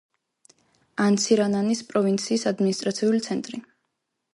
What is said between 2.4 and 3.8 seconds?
ადმინისტრაციული ცენტრი.